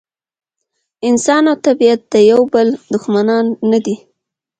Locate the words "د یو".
2.13-2.41